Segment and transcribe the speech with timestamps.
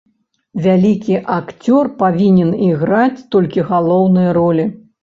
[0.65, 4.73] Вялікі акцёр павінен іграць толькі галоўныя ролі.